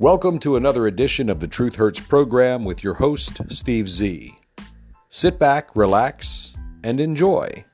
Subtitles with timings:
[0.00, 4.34] Welcome to another edition of the Truth Hurts program with your host, Steve Z.
[5.08, 7.64] Sit back, relax, and enjoy.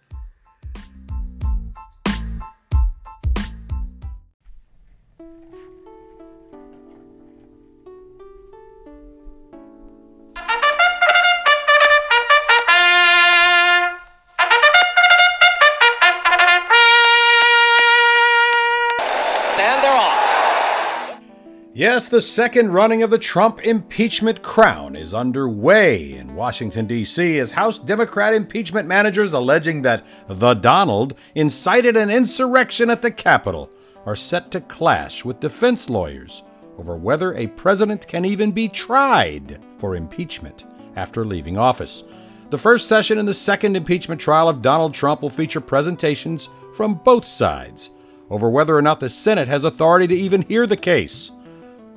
[22.10, 27.78] The second running of the Trump impeachment crown is underway in Washington, D.C., as House
[27.78, 33.70] Democrat impeachment managers alleging that the Donald incited an insurrection at the Capitol
[34.06, 36.42] are set to clash with defense lawyers
[36.78, 40.64] over whether a president can even be tried for impeachment
[40.96, 42.02] after leaving office.
[42.50, 46.94] The first session in the second impeachment trial of Donald Trump will feature presentations from
[46.94, 47.90] both sides
[48.30, 51.30] over whether or not the Senate has authority to even hear the case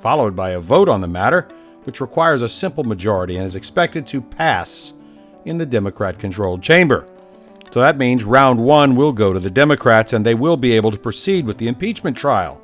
[0.04, 1.48] followed by a vote on the matter,
[1.84, 4.92] which requires a simple majority and is expected to pass
[5.46, 7.08] in the Democrat controlled chamber.
[7.70, 10.90] So that means round one will go to the Democrats and they will be able
[10.90, 12.60] to proceed with the impeachment trial.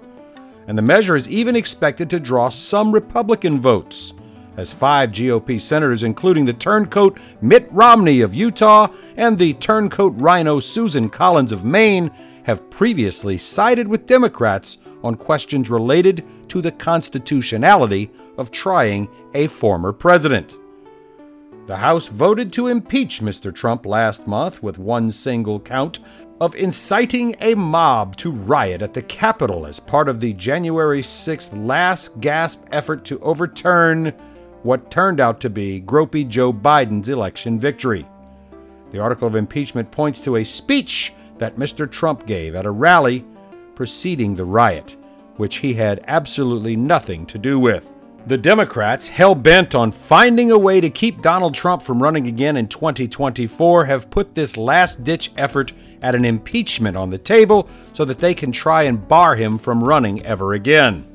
[0.67, 4.13] And the measure is even expected to draw some Republican votes,
[4.59, 10.61] as five GOP senators, including the turncoat Mitt Romney of Utah and the turncoat RINO
[10.61, 12.11] Susan Collins of Maine,
[12.43, 19.93] have previously sided with Democrats on questions related to the constitutionality of trying a former
[19.93, 20.57] president.
[21.67, 23.55] The House voted to impeach Mr.
[23.55, 26.01] Trump last month with one single count
[26.41, 31.67] of inciting a mob to riot at the Capitol as part of the January 6th
[31.67, 34.13] last gasp effort to overturn
[34.63, 38.07] what turned out to be gropey Joe Biden's election victory.
[38.91, 41.91] The article of impeachment points to a speech that Mr.
[41.91, 43.25] Trump gave at a rally
[43.81, 44.95] preceding the riot,
[45.39, 47.91] which he had absolutely nothing to do with.
[48.27, 52.59] The Democrats, hell bent on finding a way to keep Donald Trump from running again
[52.59, 58.05] in 2024, have put this last ditch effort at an impeachment on the table so
[58.05, 61.07] that they can try and bar him from running ever again.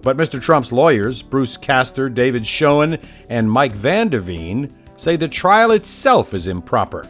[0.00, 0.40] But Mr.
[0.40, 2.98] Trump's lawyers, Bruce Castor, David Schoen,
[3.28, 7.08] and Mike Van der Veen, say the trial itself is improper.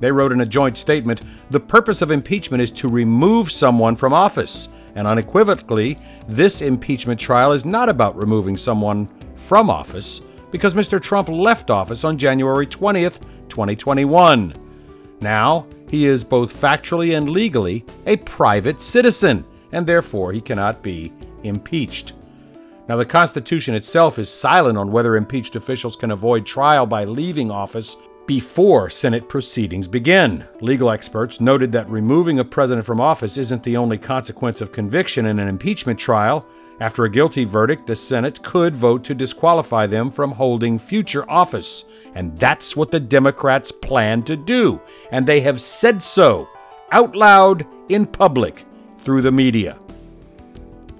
[0.00, 4.12] They wrote in a joint statement The purpose of impeachment is to remove someone from
[4.12, 4.68] office.
[4.94, 10.20] And unequivocally, this impeachment trial is not about removing someone from office
[10.50, 11.00] because Mr.
[11.00, 14.54] Trump left office on January 20th, 2021.
[15.20, 21.12] Now, he is both factually and legally a private citizen, and therefore he cannot be
[21.42, 22.12] impeached.
[22.88, 27.50] Now, the Constitution itself is silent on whether impeached officials can avoid trial by leaving
[27.50, 30.44] office before Senate proceedings begin.
[30.60, 35.26] Legal experts noted that removing a president from office isn't the only consequence of conviction
[35.26, 36.46] in an impeachment trial.
[36.80, 41.84] After a guilty verdict, the Senate could vote to disqualify them from holding future office.
[42.14, 44.80] And that's what the Democrats plan to do.
[45.10, 46.48] And they have said so
[46.92, 48.66] out loud in public
[48.98, 49.78] through the media.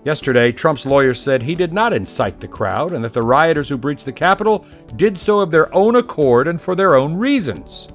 [0.07, 3.77] Yesterday, Trump's lawyers said he did not incite the crowd and that the rioters who
[3.77, 7.89] breached the Capitol did so of their own accord and for their own reasons.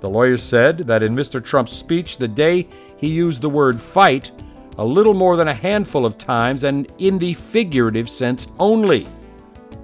[0.00, 1.42] The lawyers said that in Mr.
[1.42, 2.68] Trump's speech the day
[2.98, 4.32] he used the word fight
[4.76, 9.08] a little more than a handful of times and in the figurative sense only.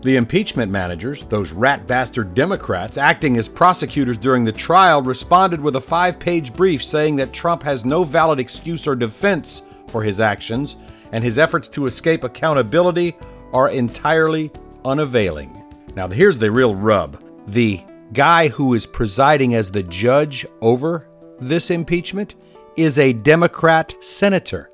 [0.02, 5.76] The impeachment managers, those rat bastard Democrats acting as prosecutors during the trial, responded with
[5.76, 10.20] a five page brief saying that Trump has no valid excuse or defense for his
[10.20, 10.76] actions
[11.12, 13.16] and his efforts to escape accountability
[13.52, 14.50] are entirely
[14.84, 15.62] unavailing.
[15.94, 21.08] Now, here's the real rub the guy who is presiding as the judge over
[21.40, 22.34] this impeachment
[22.76, 24.70] is a Democrat senator,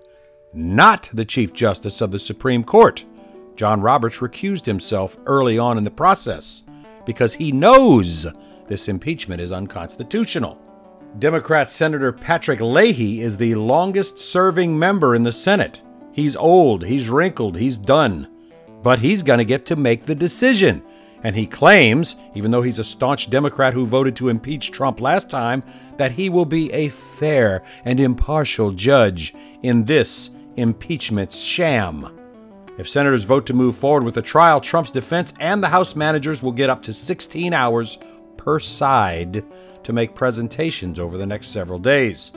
[0.52, 3.04] not the Chief Justice of the Supreme Court.
[3.56, 6.64] John Roberts recused himself early on in the process
[7.04, 8.26] because he knows
[8.68, 10.58] this impeachment is unconstitutional.
[11.18, 15.80] Democrat Senator Patrick Leahy is the longest serving member in the Senate.
[16.18, 18.26] He's old, he's wrinkled, he's done.
[18.82, 20.82] But he's going to get to make the decision.
[21.22, 25.30] And he claims, even though he's a staunch Democrat who voted to impeach Trump last
[25.30, 25.62] time,
[25.96, 29.32] that he will be a fair and impartial judge
[29.62, 32.18] in this impeachment sham.
[32.78, 36.42] If senators vote to move forward with the trial, Trump's defense and the House managers
[36.42, 37.96] will get up to 16 hours
[38.36, 39.44] per side
[39.84, 42.32] to make presentations over the next several days.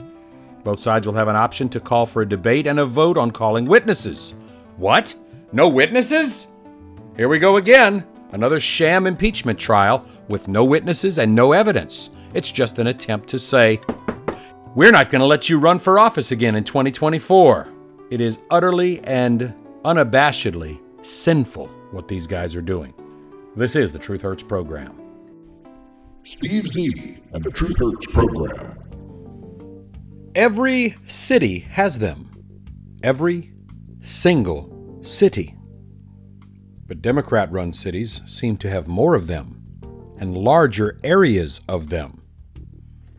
[0.64, 3.30] Both sides will have an option to call for a debate and a vote on
[3.30, 4.34] calling witnesses.
[4.76, 5.14] What?
[5.52, 6.48] No witnesses?
[7.16, 8.06] Here we go again.
[8.30, 12.10] Another sham impeachment trial with no witnesses and no evidence.
[12.32, 13.80] It's just an attempt to say,
[14.74, 17.68] we're not going to let you run for office again in 2024.
[18.10, 19.54] It is utterly and
[19.84, 22.94] unabashedly sinful what these guys are doing.
[23.54, 24.98] This is the Truth Hurts program.
[26.24, 28.81] Steve Z and the Truth Hurts program.
[30.34, 32.30] Every city has them.
[33.02, 33.52] Every
[34.00, 35.54] single city.
[36.86, 39.62] But Democrat run cities seem to have more of them
[40.18, 42.22] and larger areas of them.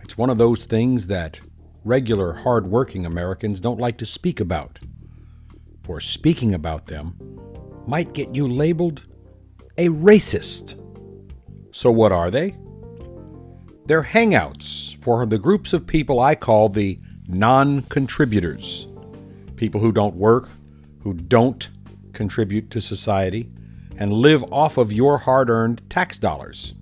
[0.01, 1.39] It's one of those things that
[1.85, 4.79] regular, hard working Americans don't like to speak about.
[5.83, 7.15] For speaking about them
[7.85, 9.03] might get you labeled
[9.77, 10.79] a racist.
[11.71, 12.55] So, what are they?
[13.85, 18.87] They're hangouts for the groups of people I call the non contributors.
[19.55, 20.49] People who don't work,
[21.01, 21.69] who don't
[22.13, 23.49] contribute to society,
[23.97, 26.73] and live off of your hard earned tax dollars,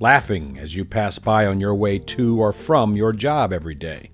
[0.00, 4.10] laughing as you pass by on your way to or from your job every day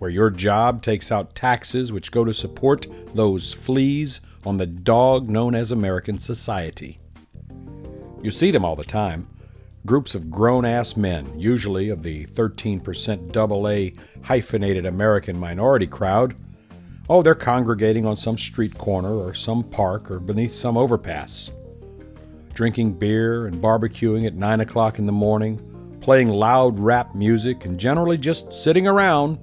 [0.00, 5.28] where your job takes out taxes which go to support those fleas on the dog
[5.28, 6.98] known as American society.
[8.22, 9.28] You see them all the time.
[9.86, 16.36] Groups of grown ass men, usually of the 13% AA hyphenated American minority crowd.
[17.08, 21.50] Oh, they're congregating on some street corner or some park or beneath some overpass.
[22.52, 25.58] Drinking beer and barbecuing at 9 o'clock in the morning,
[26.02, 29.38] playing loud rap music, and generally just sitting around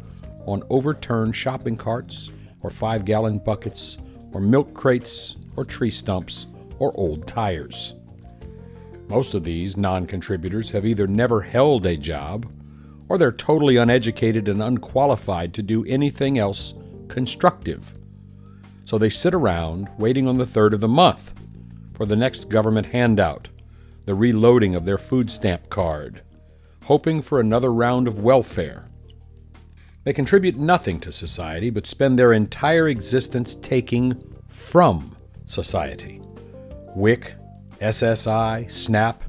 [0.45, 2.30] on overturned shopping carts,
[2.62, 3.98] or five gallon buckets,
[4.33, 6.48] or milk crates, or tree stumps,
[6.78, 7.95] or old tires.
[9.07, 12.51] Most of these non contributors have either never held a job,
[13.09, 16.74] or they're totally uneducated and unqualified to do anything else
[17.07, 17.94] constructive.
[18.86, 21.33] So they sit around waiting on the third of the month
[21.94, 23.50] for the next government handout,
[24.06, 26.21] the reloading of their food stamp card,
[26.83, 28.88] hoping for another round of welfare
[30.07, 36.21] they contribute nothing to society, but spend their entire existence taking from society.
[36.95, 37.36] WIC,
[37.80, 39.24] SSI, SNAP,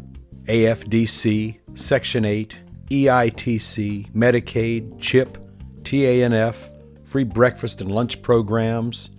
[0.46, 2.56] AFDC, Section 8,
[2.90, 5.38] EITC, Medicaid, CHIP,
[5.82, 6.74] TANF,
[7.04, 9.10] free breakfast and lunch programs,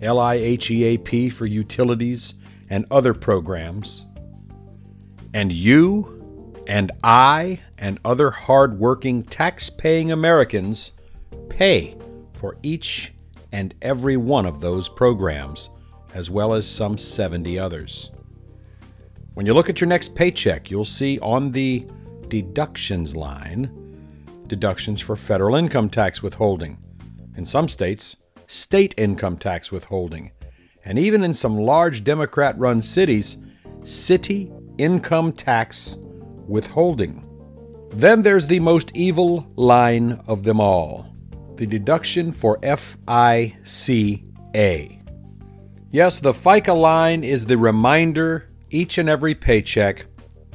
[0.00, 2.34] LIHEAP for utilities,
[2.70, 4.04] and other programs.
[5.34, 10.92] And you and I and other hard-working, tax-paying Americans
[11.48, 11.96] pay
[12.34, 13.12] for each
[13.52, 15.70] and every one of those programs,
[16.14, 18.10] as well as some 70 others.
[19.36, 21.86] When you look at your next paycheck, you'll see on the
[22.28, 23.70] deductions line
[24.46, 26.78] deductions for federal income tax withholding.
[27.36, 28.16] In some states,
[28.46, 30.32] state income tax withholding.
[30.86, 33.36] And even in some large Democrat run cities,
[33.82, 35.98] city income tax
[36.48, 37.22] withholding.
[37.90, 41.14] Then there's the most evil line of them all
[41.56, 43.52] the deduction for FICA.
[45.90, 50.04] Yes, the FICA line is the reminder each and every paycheck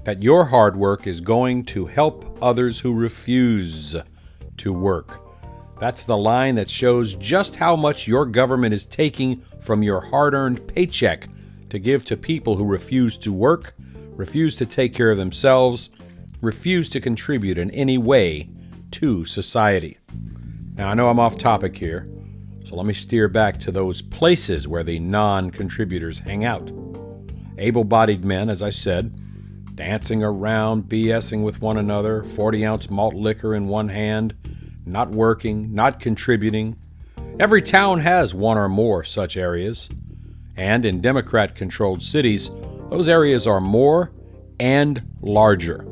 [0.03, 3.95] that your hard work is going to help others who refuse
[4.57, 5.19] to work.
[5.79, 10.35] That's the line that shows just how much your government is taking from your hard
[10.35, 11.27] earned paycheck
[11.69, 13.73] to give to people who refuse to work,
[14.11, 15.89] refuse to take care of themselves,
[16.41, 18.47] refuse to contribute in any way
[18.91, 19.97] to society.
[20.75, 22.07] Now, I know I'm off topic here,
[22.65, 26.71] so let me steer back to those places where the non contributors hang out.
[27.61, 33.13] Able bodied men, as I said, dancing around, BSing with one another, 40 ounce malt
[33.13, 34.33] liquor in one hand,
[34.83, 36.75] not working, not contributing.
[37.39, 39.89] Every town has one or more such areas.
[40.57, 42.49] And in Democrat controlled cities,
[42.89, 44.11] those areas are more
[44.59, 45.83] and larger.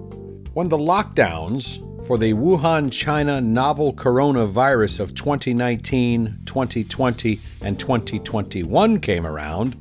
[0.54, 9.28] When the lockdowns for the Wuhan, China novel coronavirus of 2019, 2020, and 2021 came
[9.28, 9.76] around,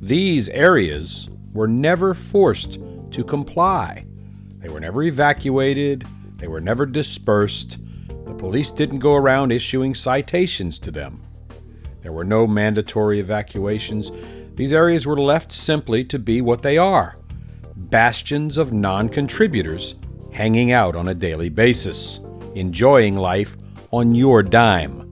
[0.00, 2.78] these areas were never forced
[3.10, 4.04] to comply.
[4.58, 7.78] They were never evacuated, they were never dispersed.
[8.08, 11.22] The police didn't go around issuing citations to them.
[12.02, 14.12] There were no mandatory evacuations.
[14.54, 17.16] These areas were left simply to be what they are
[17.76, 19.96] bastions of non contributors
[20.32, 22.20] hanging out on a daily basis,
[22.54, 23.56] enjoying life
[23.90, 25.05] on your dime.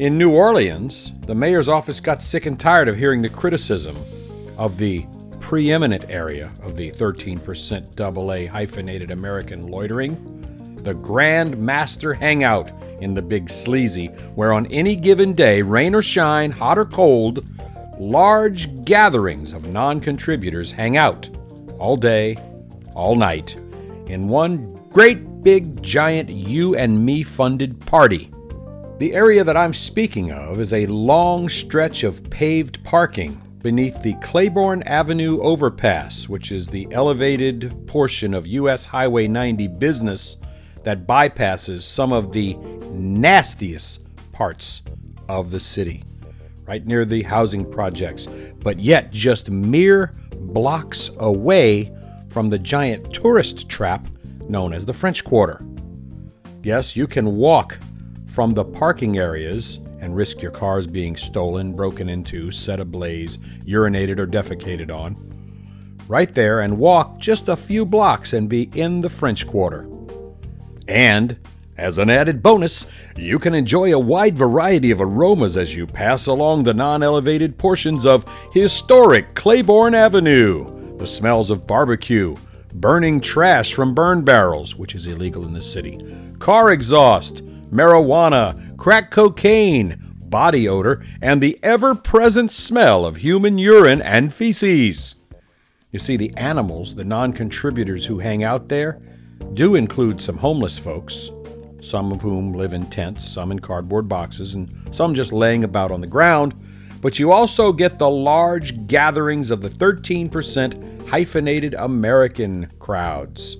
[0.00, 3.98] In New Orleans, the mayor's office got sick and tired of hearing the criticism
[4.56, 5.04] of the
[5.40, 13.20] preeminent area of the 13% AA hyphenated American loitering, the Grand Master Hangout in the
[13.20, 17.46] Big Sleazy, where on any given day, rain or shine, hot or cold,
[17.98, 21.28] large gatherings of non contributors hang out
[21.78, 22.38] all day,
[22.94, 23.54] all night,
[24.06, 28.30] in one great big giant you and me funded party.
[29.00, 34.12] The area that I'm speaking of is a long stretch of paved parking beneath the
[34.20, 40.36] Claiborne Avenue overpass, which is the elevated portion of US Highway 90 business
[40.82, 42.56] that bypasses some of the
[42.92, 44.02] nastiest
[44.32, 44.82] parts
[45.30, 46.04] of the city,
[46.66, 48.26] right near the housing projects,
[48.62, 51.90] but yet just mere blocks away
[52.28, 54.06] from the giant tourist trap
[54.46, 55.64] known as the French Quarter.
[56.62, 57.78] Yes, you can walk
[58.40, 64.18] from the parking areas and risk your cars being stolen, broken into, set ablaze, urinated,
[64.18, 65.14] or defecated on.
[66.08, 69.86] Right there and walk just a few blocks and be in the French Quarter.
[70.88, 71.36] And,
[71.76, 76.26] as an added bonus, you can enjoy a wide variety of aromas as you pass
[76.26, 80.96] along the non elevated portions of historic Claiborne Avenue.
[80.96, 82.36] The smells of barbecue,
[82.72, 86.00] burning trash from burn barrels, which is illegal in the city,
[86.38, 94.00] car exhaust, marijuana, crack cocaine, body odor, and the ever present smell of human urine
[94.00, 95.16] and feces.
[95.90, 99.00] You see, the animals, the non contributors who hang out there,
[99.54, 101.30] do include some homeless folks,
[101.80, 105.90] some of whom live in tents, some in cardboard boxes, and some just laying about
[105.90, 106.54] on the ground.
[107.00, 113.56] But you also get the large gatherings of the 13% hyphenated American crowds.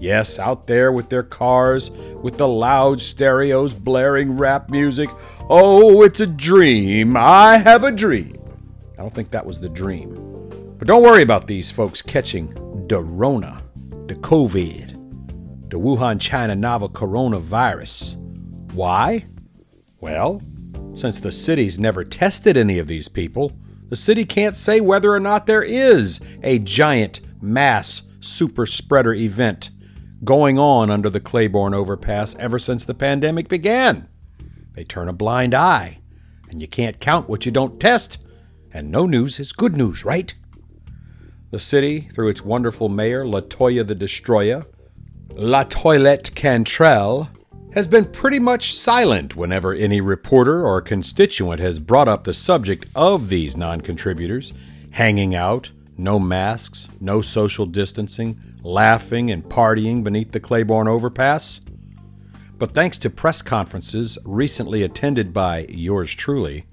[0.00, 5.10] Yes, out there with their cars, with the loud stereos blaring rap music.
[5.48, 7.16] Oh, it's a dream.
[7.16, 8.38] I have a dream.
[8.94, 10.14] I don't think that was the dream.
[10.78, 12.54] But don't worry about these folks catching
[12.88, 13.62] the Rona,
[14.06, 14.98] the COVID
[15.68, 18.16] the Wuhan, China novel coronavirus.
[18.72, 19.26] Why?
[20.00, 20.42] Well,
[20.94, 23.52] since the city's never tested any of these people,
[23.88, 29.70] the city can't say whether or not there is a giant mass super spreader event
[30.24, 34.08] going on under the Claiborne overpass ever since the pandemic began.
[34.74, 35.98] They turn a blind eye,
[36.50, 38.18] and you can't count what you don't test,
[38.72, 40.34] and no news is good news, right?
[41.50, 44.66] The city, through its wonderful mayor, Latoya the Destroyer,
[45.30, 47.30] La Toilette Cantrell
[47.72, 52.86] has been pretty much silent whenever any reporter or constituent has brought up the subject
[52.94, 54.52] of these non contributors
[54.90, 61.60] hanging out, no masks, no social distancing, laughing and partying beneath the Claiborne overpass.
[62.58, 66.66] But thanks to press conferences recently attended by yours truly,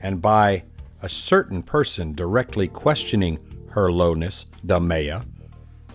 [0.00, 0.64] and by
[1.00, 3.38] a certain person directly questioning
[3.70, 5.24] her lowness, the mayor,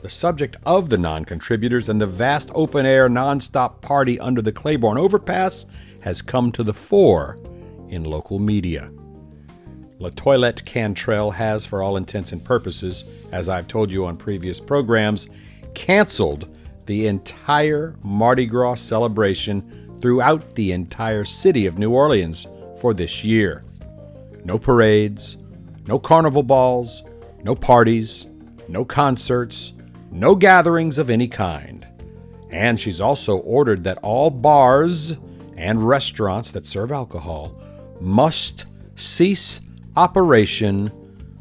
[0.02, 4.42] the subject of the non contributors and the vast open air non stop party under
[4.42, 5.66] the Claiborne overpass
[6.02, 7.38] has come to the fore
[7.90, 8.90] in local media.
[10.00, 14.60] La Toilette Cantrell has, for all intents and purposes, as I've told you on previous
[14.60, 15.30] programs,
[15.74, 16.48] canceled
[16.86, 22.46] the entire Mardi Gras celebration throughout the entire city of New Orleans
[22.80, 23.64] for this year.
[24.46, 25.38] No parades,
[25.88, 27.04] no carnival balls,
[27.44, 28.28] no parties,
[28.68, 29.74] no concerts,
[30.12, 31.88] no gatherings of any kind.
[32.52, 35.18] And she's also ordered that all bars
[35.58, 37.60] and restaurants that serve alcohol
[38.00, 39.62] must cease
[39.98, 40.92] operation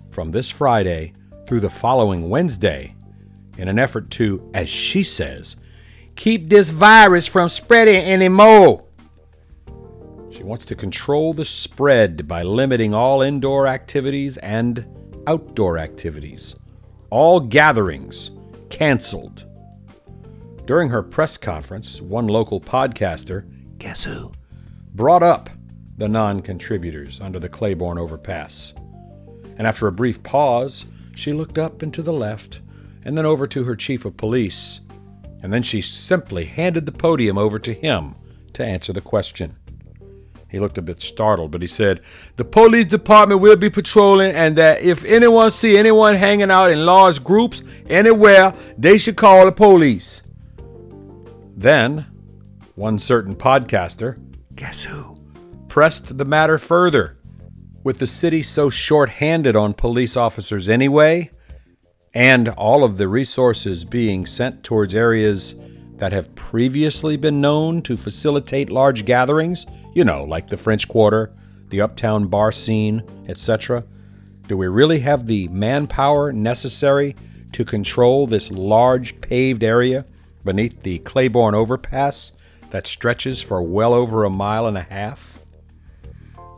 [0.08, 1.12] from this Friday
[1.46, 2.94] through the following Wednesday
[3.58, 5.56] in an effort to, as she says,
[6.14, 8.82] keep this virus from spreading anymore.
[10.30, 14.86] She wants to control the spread by limiting all indoor activities and
[15.26, 16.56] outdoor activities,
[17.10, 18.30] all gatherings
[18.70, 19.44] canceled.
[20.64, 23.46] During her press conference, one local podcaster,
[23.76, 24.32] guess who,
[24.94, 25.50] brought up
[25.96, 28.74] the non contributors under the Claiborne overpass.
[29.56, 30.84] And after a brief pause,
[31.14, 32.60] she looked up and to the left,
[33.04, 34.80] and then over to her chief of police,
[35.42, 38.14] and then she simply handed the podium over to him
[38.52, 39.54] to answer the question.
[40.48, 42.00] He looked a bit startled, but he said,
[42.36, 46.86] The police department will be patrolling, and that if anyone see anyone hanging out in
[46.86, 50.22] large groups anywhere, they should call the police.
[51.56, 52.06] Then,
[52.74, 54.18] one certain podcaster,
[54.54, 55.15] guess who,
[55.76, 57.14] pressed the matter further.
[57.84, 61.30] With the city so short handed on police officers anyway,
[62.14, 65.54] and all of the resources being sent towards areas
[65.96, 71.30] that have previously been known to facilitate large gatherings, you know, like the French Quarter,
[71.68, 73.84] the uptown bar scene, etc.
[74.48, 77.14] Do we really have the manpower necessary
[77.52, 80.06] to control this large paved area
[80.42, 82.32] beneath the Claiborne overpass
[82.70, 85.35] that stretches for well over a mile and a half?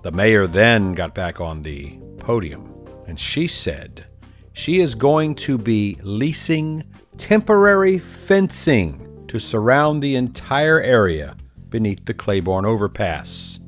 [0.02, 2.74] The mayor then got back on the podium
[3.06, 4.06] and she said
[4.52, 6.84] she is going to be leasing
[7.16, 11.36] temporary fencing to surround the entire area
[11.68, 13.60] beneath the Claiborne overpass.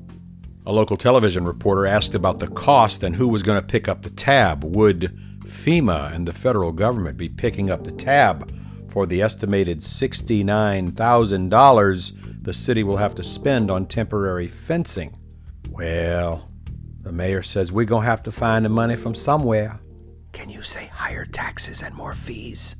[0.66, 4.02] A local television reporter asked about the cost and who was going to pick up
[4.02, 4.62] the tab.
[4.64, 8.52] Would FEMA and the federal government be picking up the tab
[8.88, 15.14] for the estimated $69,000 the city will have to spend on temporary fencing?
[15.80, 16.46] Well,
[17.00, 19.80] the mayor says we're going to have to find the money from somewhere.
[20.32, 22.76] Can you say higher taxes and more fees?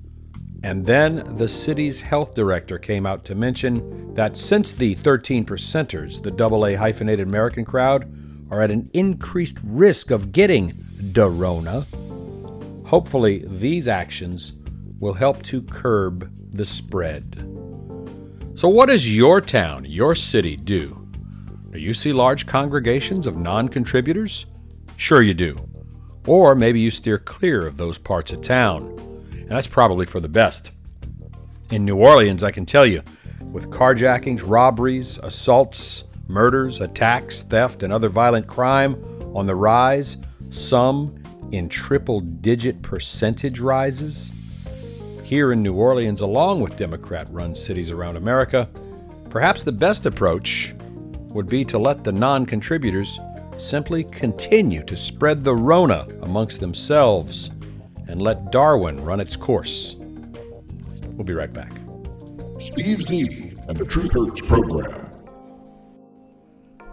[0.63, 6.23] And then the city's health director came out to mention that since the 13 percenters,
[6.23, 8.05] the AA hyphenated American crowd,
[8.51, 10.73] are at an increased risk of getting
[11.13, 11.87] Dorona,
[12.87, 14.53] hopefully these actions
[14.99, 17.37] will help to curb the spread.
[18.57, 21.00] So, what does your town, your city do?
[21.73, 24.47] Do you see large congregations of non contributors?
[24.97, 25.57] Sure, you do.
[26.27, 29.01] Or maybe you steer clear of those parts of town
[29.51, 30.71] and that's probably for the best.
[31.73, 33.03] In New Orleans, I can tell you,
[33.51, 38.95] with carjackings, robberies, assaults, murders, attacks, theft, and other violent crime
[39.35, 40.19] on the rise,
[40.51, 44.33] some in triple digit percentage rises.
[45.25, 48.69] Here in New Orleans, along with Democrat run cities around America,
[49.31, 50.75] perhaps the best approach
[51.31, 53.19] would be to let the non contributors
[53.57, 57.51] simply continue to spread the Rona amongst themselves
[58.09, 59.97] and let Darwin run its course.
[61.13, 61.73] We'll be right back.
[62.59, 65.07] Steve Z and the Truth Hurts program.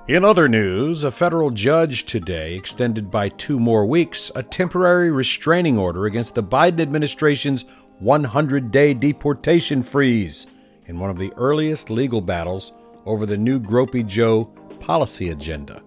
[0.08, 5.78] In other news, a federal judge today extended by two more weeks a temporary restraining
[5.78, 7.66] order against the Biden administration's
[8.00, 10.48] 100 day deportation freeze
[10.86, 12.72] in one of the earliest legal battles
[13.08, 14.46] over the new Gropey Joe
[14.80, 15.82] policy agenda.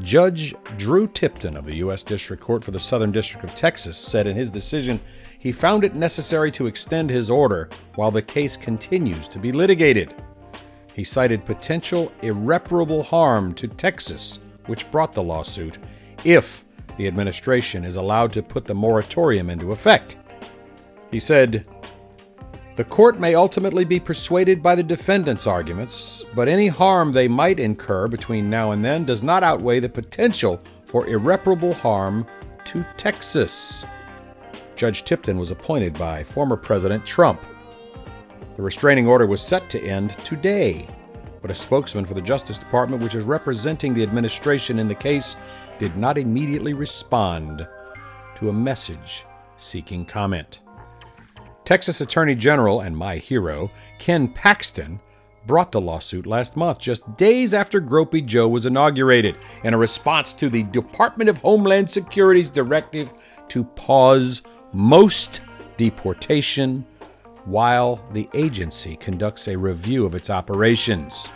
[0.00, 2.02] Judge Drew Tipton of the U.S.
[2.02, 5.00] District Court for the Southern District of Texas said in his decision
[5.38, 10.14] he found it necessary to extend his order while the case continues to be litigated.
[10.94, 15.78] He cited potential irreparable harm to Texas, which brought the lawsuit,
[16.24, 16.64] if
[16.96, 20.18] the administration is allowed to put the moratorium into effect.
[21.10, 21.66] He said,
[22.80, 27.60] the court may ultimately be persuaded by the defendant's arguments, but any harm they might
[27.60, 32.26] incur between now and then does not outweigh the potential for irreparable harm
[32.64, 33.84] to Texas.
[34.76, 37.38] Judge Tipton was appointed by former President Trump.
[38.56, 40.86] The restraining order was set to end today,
[41.42, 45.36] but a spokesman for the Justice Department, which is representing the administration in the case,
[45.78, 47.68] did not immediately respond
[48.36, 49.26] to a message
[49.58, 50.60] seeking comment.
[51.70, 54.98] Texas Attorney General and my hero, Ken Paxton,
[55.46, 60.32] brought the lawsuit last month, just days after Gropey Joe was inaugurated, in a response
[60.32, 63.12] to the Department of Homeland Security's directive
[63.50, 65.42] to pause most
[65.76, 66.84] deportation
[67.44, 71.28] while the agency conducts a review of its operations.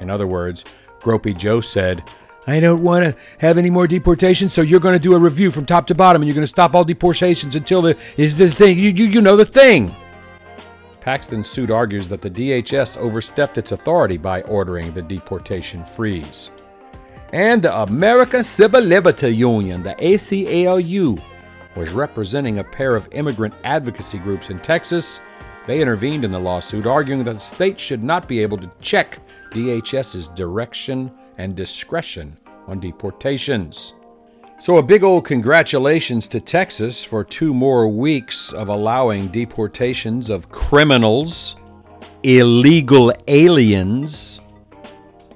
[0.00, 0.64] In other words,
[1.00, 2.02] Gropey Joe said,
[2.46, 5.50] I don't want to have any more deportations, so you're going to do a review
[5.50, 8.50] from top to bottom, and you're going to stop all deportations until the is the
[8.50, 8.78] thing.
[8.78, 9.94] You, you, you know the thing.
[11.00, 16.50] Paxton's suit argues that the DHS overstepped its authority by ordering the deportation freeze.
[17.32, 21.22] And the American Civil Liberty Union, the ACLU,
[21.76, 25.20] was representing a pair of immigrant advocacy groups in Texas.
[25.66, 29.18] They intervened in the lawsuit, arguing that the state should not be able to check
[29.52, 33.94] DHS's direction and discretion on deportations.
[34.58, 40.50] So, a big old congratulations to Texas for two more weeks of allowing deportations of
[40.50, 41.56] criminals,
[42.22, 44.42] illegal aliens,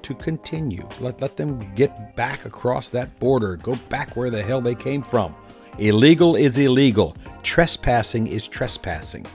[0.03, 0.87] to continue.
[0.99, 5.01] Let, let them get back across that border, go back where the hell they came
[5.01, 5.35] from.
[5.79, 9.25] Illegal is illegal, trespassing is trespassing.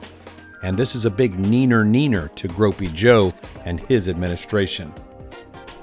[0.62, 4.94] And this is a big neener neener to Gropey Joe and his administration.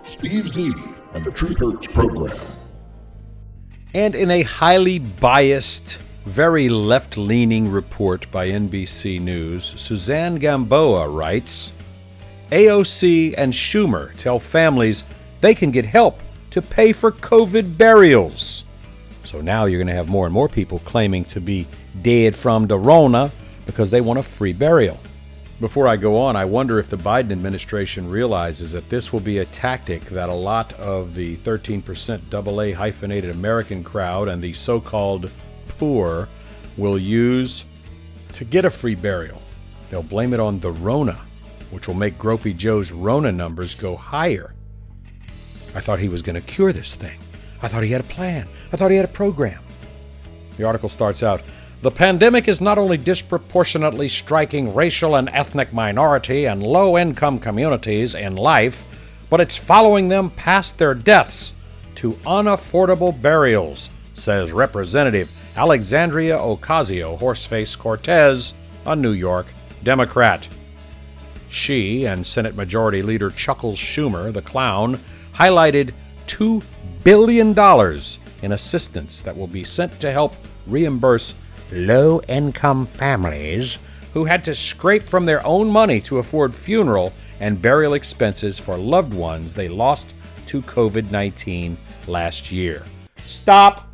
[0.08, 0.72] Steve Z
[1.14, 2.38] and the Truth Hurts program.
[3.94, 11.74] And in a highly biased, very left leaning report by NBC News, Suzanne Gamboa writes
[12.52, 15.04] AOC and Schumer tell families
[15.42, 18.64] they can get help to pay for COVID burials.
[19.26, 21.68] So now you're going to have more and more people claiming to be
[22.02, 23.30] dead from the Rona
[23.66, 24.98] because they want a free burial.
[25.60, 29.40] Before I go on, I wonder if the Biden administration realizes that this will be
[29.40, 34.80] a tactic that a lot of the 13% AA hyphenated American crowd and the so
[34.80, 35.32] called
[35.80, 36.30] poor
[36.78, 37.64] will use
[38.34, 39.42] to get a free burial.
[39.90, 41.20] They'll blame it on the Rona,
[41.72, 44.54] which will make Gropey Joe's Rona numbers go higher.
[45.74, 47.18] I thought he was going to cure this thing.
[47.64, 48.48] I thought he had a plan.
[48.72, 49.64] I thought he had a program.
[50.58, 51.42] The article starts out
[51.82, 58.16] the pandemic is not only disproportionately striking racial and ethnic minority and low income communities
[58.16, 58.86] in life,
[59.30, 61.54] but it's following them past their deaths
[61.96, 68.54] to unaffordable burials, says Representative Alexandria Ocasio Horseface Cortez,
[68.86, 69.46] a New York
[69.84, 70.48] Democrat.
[71.50, 75.00] She and Senate Majority Leader Chuckles Schumer, the clown,
[75.34, 75.94] highlighted
[76.28, 76.64] $2
[77.04, 77.58] billion
[78.42, 80.36] in assistance that will be sent to help
[80.66, 81.34] reimburse
[81.72, 83.78] low income families
[84.14, 88.78] who had to scrape from their own money to afford funeral and burial expenses for
[88.78, 90.14] loved ones they lost
[90.48, 91.78] to COVID 19
[92.08, 92.84] last year.
[93.18, 93.88] Stop!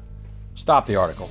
[0.55, 1.29] Stop the article.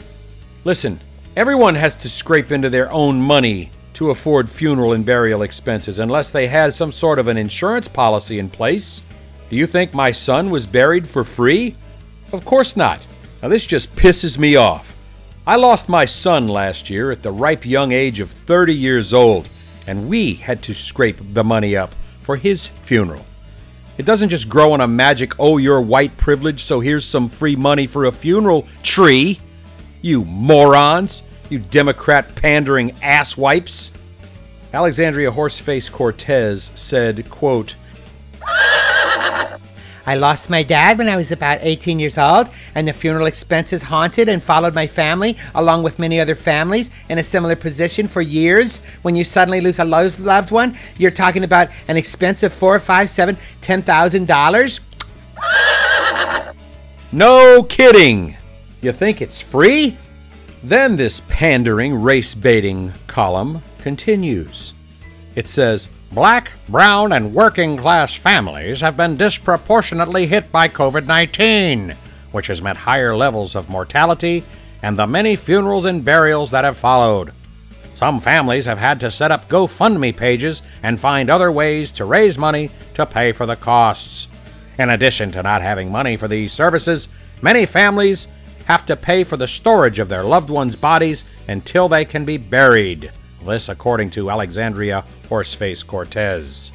[0.65, 1.01] Listen,
[1.37, 6.31] everyone has to scrape into their own money to afford funeral and burial expenses unless
[6.31, 9.03] they had some sort of an insurance policy in place.
[9.49, 11.77] Do you think my son was buried for free?
[12.33, 13.07] Of course not.
[13.43, 14.92] Now, this just pisses me off.
[15.45, 19.49] I lost my son last year at the ripe young age of 30 years old,
[19.89, 23.27] and we had to scrape the money up for his funeral.
[23.99, 27.57] It doesn't just grow on a magic, oh, you're white privilege, so here's some free
[27.57, 29.41] money for a funeral tree.
[30.01, 33.91] You morons, you Democrat pandering asswipes.
[34.73, 37.75] Alexandria Horseface Cortez said, quote,
[40.07, 43.83] I lost my dad when I was about 18 years old, and the funeral expenses
[43.83, 48.21] haunted and followed my family, along with many other families in a similar position for
[48.21, 48.79] years.
[49.03, 53.11] When you suddenly lose a loved one, you're talking about an expense of four, five,
[53.11, 54.81] seven, ten thousand dollars.
[57.13, 58.37] No kidding!
[58.81, 59.97] You think it's free?
[60.65, 64.75] Then this pandering, race baiting column continues.
[65.35, 71.97] It says, Black, brown, and working class families have been disproportionately hit by COVID 19,
[72.33, 74.45] which has meant higher levels of mortality
[74.83, 77.33] and the many funerals and burials that have followed.
[77.95, 82.37] Some families have had to set up GoFundMe pages and find other ways to raise
[82.37, 84.29] money to pay for the costs.
[84.79, 87.09] In addition to not having money for these services,
[87.41, 88.29] many families
[88.67, 92.37] have to pay for the storage of their loved ones' bodies until they can be
[92.37, 93.11] buried.
[93.45, 96.71] This, according to Alexandria Horseface Cortez.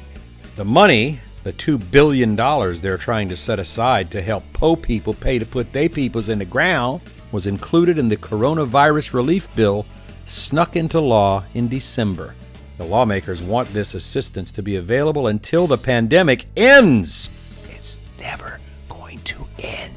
[0.56, 5.38] The money, the $2 billion they're trying to set aside to help po people pay
[5.38, 7.00] to put their peoples in the ground,
[7.32, 9.86] was included in the coronavirus relief bill
[10.26, 12.34] snuck into law in December.
[12.76, 17.30] The lawmakers want this assistance to be available until the pandemic ends.
[17.70, 19.94] It's never going to end.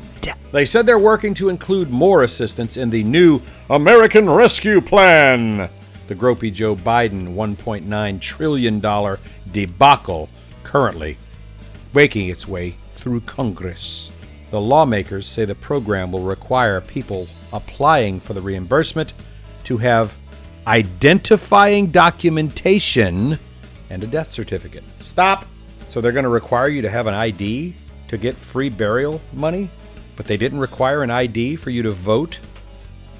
[0.51, 5.69] They said they're working to include more assistance in the new American Rescue Plan
[6.11, 8.81] the gropey Joe Biden $1.9 trillion
[9.53, 10.29] debacle
[10.61, 11.17] currently
[11.93, 14.11] making its way through Congress.
[14.49, 19.13] The lawmakers say the program will require people applying for the reimbursement
[19.63, 20.17] to have
[20.67, 23.39] identifying documentation
[23.89, 24.83] and a death certificate.
[24.99, 25.45] Stop!
[25.87, 27.73] So they're going to require you to have an ID
[28.09, 29.69] to get free burial money,
[30.17, 32.41] but they didn't require an ID for you to vote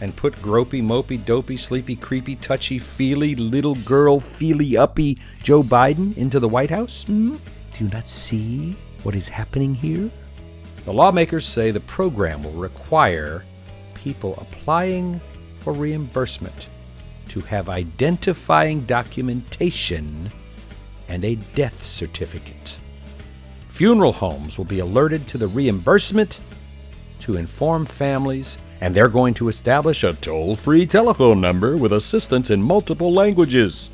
[0.02, 6.18] and put gropey, mopey, dopey, sleepy, creepy, touchy, feely, little girl, feely, uppy Joe Biden
[6.18, 7.04] into the White House?
[7.04, 7.36] Hmm?
[7.74, 10.10] Do you not see what is happening here?
[10.86, 13.46] The lawmakers say the program will require
[13.94, 15.22] people applying
[15.60, 16.68] for reimbursement
[17.30, 20.32] to have identifying documentation
[21.08, 22.80] and a death certificate.
[23.70, 26.40] Funeral homes will be alerted to the reimbursement
[27.20, 32.50] to inform families and they're going to establish a toll free telephone number with assistance
[32.50, 33.90] in multiple languages.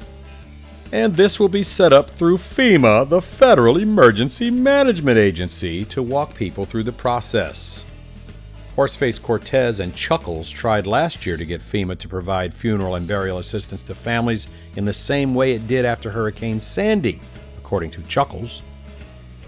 [0.94, 6.34] And this will be set up through FEMA, the Federal Emergency Management Agency, to walk
[6.34, 7.84] people through the process.
[8.78, 13.40] Horseface Cortez and Chuckles tried last year to get FEMA to provide funeral and burial
[13.40, 14.48] assistance to families
[14.78, 17.20] in the same way it did after Hurricane Sandy,
[17.58, 18.62] according to Chuckles.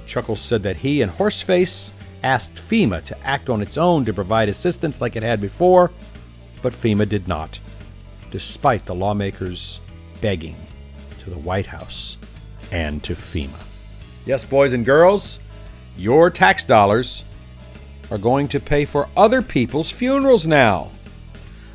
[0.06, 1.92] Chuckles said that he and Horseface
[2.24, 5.92] asked FEMA to act on its own to provide assistance like it had before,
[6.62, 7.60] but FEMA did not,
[8.32, 9.80] despite the lawmakers
[10.22, 10.56] begging
[11.20, 12.18] to the White House
[12.72, 13.60] and to FEMA.
[14.26, 15.40] Yes, boys and girls,
[15.98, 17.24] your tax dollars
[18.12, 20.92] are going to pay for other people's funerals now.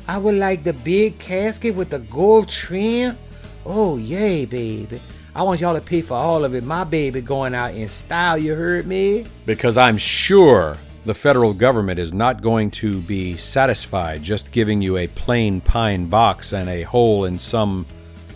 [0.07, 3.17] I would like the big casket with the gold trim.
[3.65, 5.01] Oh, yay, baby.
[5.35, 6.63] I want y'all to pay for all of it.
[6.63, 9.25] My baby going out in style, you heard me?
[9.45, 14.95] Because I'm sure the federal government is not going to be satisfied just giving you
[14.95, 17.85] a plain pine box and a hole in some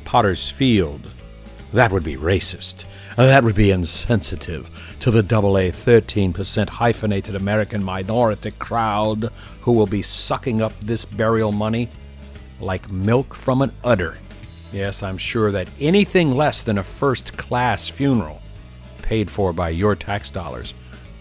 [0.04, 1.10] potter's field.
[1.72, 2.84] That would be racist.
[3.16, 9.32] That would be insensitive to the AA 13% hyphenated American minority crowd
[9.62, 11.88] who will be sucking up this burial money
[12.60, 14.18] like milk from an udder.
[14.72, 18.42] Yes, I'm sure that anything less than a first class funeral
[19.02, 20.74] paid for by your tax dollars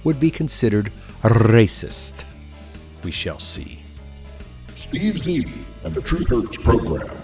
[0.05, 2.25] would be considered racist.
[3.03, 3.81] We shall see.
[4.77, 5.47] Steve Z
[5.85, 7.17] and the Truth Hurts program.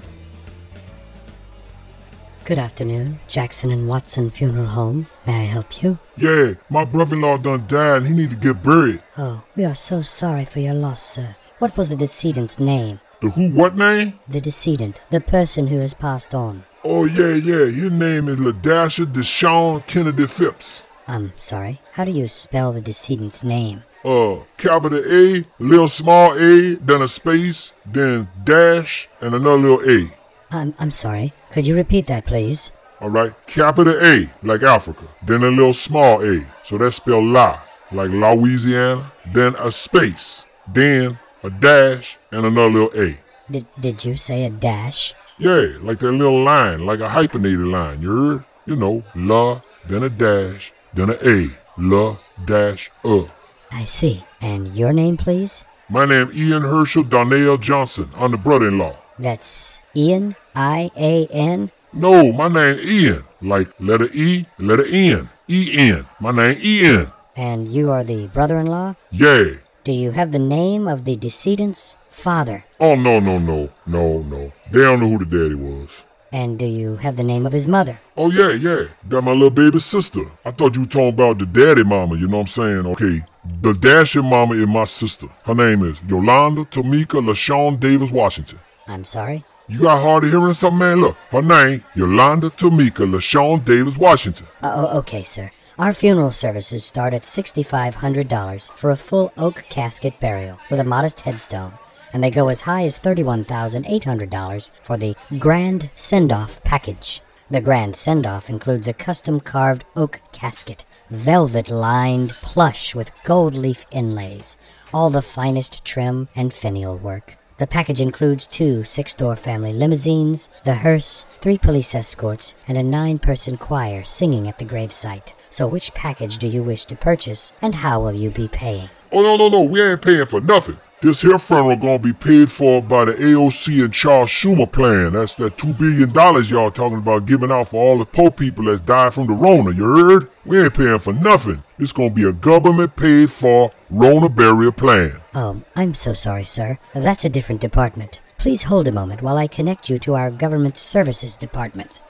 [2.45, 5.07] Good afternoon, Jackson and Watson Funeral Home.
[5.27, 5.99] May I help you?
[6.17, 9.03] Yeah, my brother-in-law done died and he need to get buried.
[9.17, 11.37] Oh, we are so sorry for your loss, sir.
[11.59, 13.01] What was the decedent's name?
[13.25, 14.21] The who what name?
[14.29, 16.65] The decedent, the person who has passed on.
[16.85, 17.65] Oh yeah, yeah.
[17.73, 20.85] His name is Ladasha Deshawn Kennedy Phipps.
[21.09, 21.81] I'm sorry.
[21.93, 23.85] How do you spell the decedent's name?
[24.05, 30.07] Uh, capital A, little small a, then a space, then dash, and another little a.
[30.51, 31.33] I'm I'm sorry.
[31.51, 32.73] Could you repeat that, please?
[33.01, 37.59] All right, capital A, like Africa, then a little small a, so that's spelled La,
[37.91, 43.21] like Louisiana, then a space, then a dash, and another little a.
[43.51, 45.15] Did did you say a dash?
[45.37, 48.45] Yeah, like that little line, like a hyphenated line, you heard?
[48.65, 53.29] You know, La, then a dash, then a A, La, dash, uh.
[53.71, 54.25] I see.
[54.41, 55.65] And your name, please?
[55.91, 58.09] My name Ian Herschel Darnell Johnson.
[58.17, 58.97] I'm the brother-in-law.
[59.19, 61.71] That's Ian I A N.
[61.93, 66.07] No, my name Ian, like letter E, letter N, E-N.
[66.21, 67.13] My name Ian.
[67.37, 68.95] And you are the brother-in-law?
[69.11, 69.61] Yeah.
[69.85, 72.65] Do you have the name of the decedent's father?
[72.81, 74.51] Oh, no, no, no, no, no.
[74.73, 76.05] They don't know who the daddy was.
[76.33, 78.01] And do you have the name of his mother?
[78.17, 78.87] Oh, yeah, yeah.
[79.07, 80.23] That my little baby sister.
[80.43, 82.87] I thought you were talking about the daddy mama, you know what I'm saying?
[82.87, 83.21] Okay,
[83.61, 85.27] the dashing mama is my sister.
[85.45, 88.61] Her name is Yolanda Tamika LaShawn Davis Washington.
[88.89, 89.45] I'm sorry.
[89.69, 91.03] You got hard of hearing something, man?
[91.03, 94.47] Look, her name, Yolanda Tamika LaShawn Davis Washington.
[94.63, 95.51] Uh, oh, okay, sir.
[95.77, 101.23] Our funeral services start at $6,500 for a full oak casket burial with a modest
[101.23, 101.73] headstone,
[102.13, 107.23] and they go as high as $31,800 for the Grand Send Off package.
[107.51, 113.57] The Grand Send Off includes a custom carved oak casket, velvet lined plush with gold
[113.57, 114.57] leaf inlays,
[114.93, 117.37] all the finest trim and finial work.
[117.57, 122.83] The package includes two six door family limousines, the hearse, three police escorts, and a
[122.85, 125.33] nine person choir singing at the gravesite.
[125.55, 128.91] So, which package do you wish to purchase, and how will you be paying?
[129.13, 130.79] Oh, no, no, no, we ain't paying for nothing.
[131.01, 135.13] This here funeral gonna be paid for by the AOC and Charles Schumer plan.
[135.13, 138.65] That's that two billion dollars y'all talking about giving out for all the poor people
[138.65, 140.29] that's died from the Rona, you heard?
[140.45, 141.63] We ain't paying for nothing.
[141.79, 145.21] It's gonna be a government paid for Rona burial plan.
[145.37, 146.81] Oh, I'm so sorry, sir.
[146.95, 148.21] That's a different department.
[148.39, 152.01] Please hold a moment while I connect you to our Government Services Department.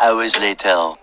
[0.00, 0.94] Hours later.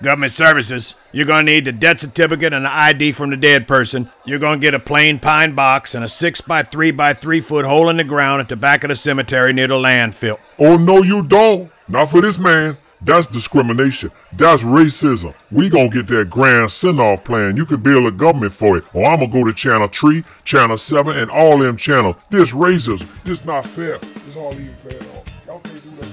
[0.00, 0.94] Government services.
[1.10, 4.10] You're going to need the death certificate and the ID from the dead person.
[4.24, 7.40] You're going to get a plain pine box and a 6 by 3 by 3
[7.40, 10.38] foot hole in the ground at the back of the cemetery near the landfill.
[10.58, 11.72] Oh, no, you don't.
[11.88, 12.76] Not for this man.
[13.00, 14.10] That's discrimination.
[14.32, 15.32] That's racism.
[15.52, 17.56] We gonna get that grand send-off plan.
[17.56, 18.84] You can build a government for it.
[18.92, 22.16] Oh, or I'm gonna go to Channel 3, Channel 7, and all them channels.
[22.30, 23.06] This racism.
[23.22, 23.98] This not fair.
[23.98, 25.24] This all even fair at all.
[25.46, 26.08] Y'all can't do that.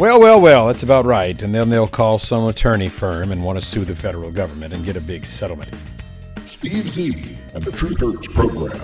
[0.00, 1.42] Well, well, well, that's about right.
[1.42, 4.82] And then they'll call some attorney firm and want to sue the federal government and
[4.82, 5.74] get a big settlement.
[6.46, 8.80] Steve Z and the Truth Hurts program.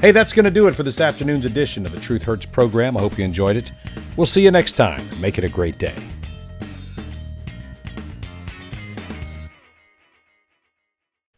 [0.00, 2.96] Hey, that's going to do it for this afternoon's edition of the Truth Hurts program.
[2.96, 3.70] I hope you enjoyed it.
[4.16, 5.02] We'll see you next time.
[5.20, 5.94] Make it a great day.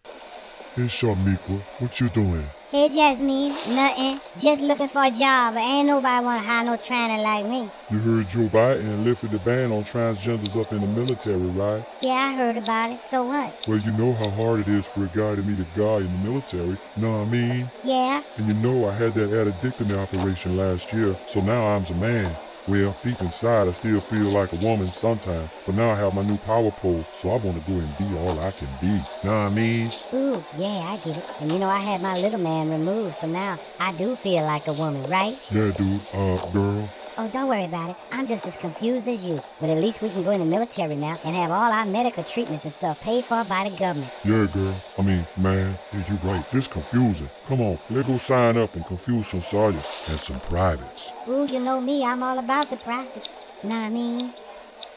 [0.04, 2.46] Hey, Sharmiqua, what you doing?
[2.68, 4.18] Hey Jasmine, nothing.
[4.38, 7.70] Just looking for a job, ain't nobody wanna hire no trainer like me.
[7.92, 11.84] You heard Joe Biden lifted the ban on transgenders up in the military, right?
[12.00, 13.00] Yeah, I heard about it.
[13.08, 13.54] So what?
[13.68, 16.10] Well, you know how hard it is for a guy to meet a guy in
[16.10, 16.76] the military.
[16.96, 17.70] Know what I mean?
[17.84, 18.24] Yeah.
[18.36, 22.34] And you know I had that addictomy operation last year, so now I'm a man.
[22.68, 26.22] Well, deep inside, I still feel like a woman sometimes, but now I have my
[26.22, 28.88] new power pole, so I want to go and be all I can be.
[29.22, 29.88] Know what I mean?
[30.12, 31.24] Ooh, yeah, I get it.
[31.40, 34.66] And you know, I had my little man removed, so now I do feel like
[34.66, 35.38] a woman, right?
[35.52, 36.00] Yeah, dude.
[36.12, 36.88] Uh, girl.
[37.18, 37.96] Oh, don't worry about it.
[38.12, 39.42] I'm just as confused as you.
[39.58, 42.22] But at least we can go in the military now and have all our medical
[42.22, 44.12] treatments and stuff paid for by the government.
[44.22, 44.74] Yeah, girl.
[44.98, 46.44] I mean, man, yeah, you right.
[46.50, 47.30] This confusing.
[47.46, 51.10] Come on, let's go sign up and confuse some sergeants and some privates.
[51.26, 53.40] Ooh, you know me, I'm all about the profits.
[53.62, 54.34] Know what I mean?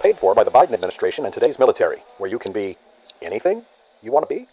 [0.02, 2.76] Paid for by the Biden administration and today's military, where you can be
[3.22, 3.64] anything
[4.04, 4.48] you want to be.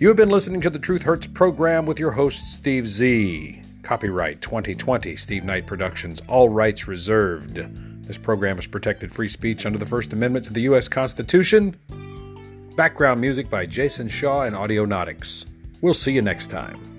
[0.00, 3.60] You have been listening to the Truth Hurts program with your host, Steve Z.
[3.82, 7.56] Copyright 2020, Steve Knight Productions, all rights reserved.
[8.06, 10.86] This program is protected free speech under the First Amendment to the U.S.
[10.86, 11.76] Constitution.
[12.76, 15.46] background music by Jason Shaw and Audionautix.
[15.80, 16.97] We'll see you next time.